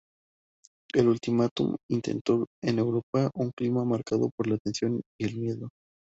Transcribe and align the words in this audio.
El 0.95 1.09
ultimátum 1.09 1.75
alimentó 1.87 2.47
en 2.63 2.79
Europa 2.79 3.29
un 3.35 3.51
clima 3.55 3.85
marcado 3.85 4.31
por 4.35 4.47
la 4.47 4.57
tensión 4.57 4.99
y 5.19 5.25
el 5.25 5.37
miedo. 5.37 5.69